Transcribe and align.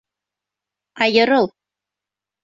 Айырыл! 1.03 1.45